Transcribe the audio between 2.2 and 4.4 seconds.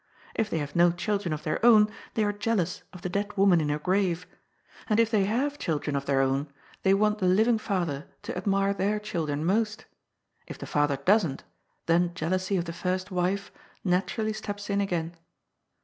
are jealous of the dead woman in her grave,